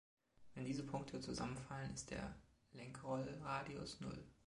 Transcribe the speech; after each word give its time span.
Wenn 0.55 0.65
diese 0.65 0.83
Punkte 0.83 1.19
zusammenfallen, 1.19 1.93
ist 1.93 2.09
der 2.09 2.35
Lenkrollradius 2.71 4.01
Null. 4.01 4.17